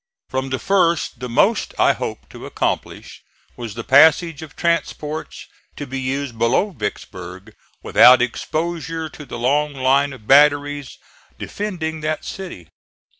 From 0.29 0.49
the 0.49 0.57
first 0.57 1.19
the 1.19 1.29
most 1.29 1.75
I 1.77 1.93
hoped 1.93 2.31
to 2.31 2.47
accomplish 2.47 3.21
was 3.55 3.75
the 3.75 3.83
passage 3.83 4.41
of 4.41 4.55
transports, 4.55 5.45
to 5.75 5.85
be 5.85 5.99
used 6.01 6.39
below 6.39 6.71
Vicksburg, 6.71 7.53
without 7.83 8.19
exposure 8.19 9.09
to 9.09 9.25
the 9.27 9.37
long 9.37 9.73
line 9.75 10.11
of 10.11 10.25
batteries 10.25 10.97
defending 11.37 12.01
that 12.01 12.25
city. 12.25 12.69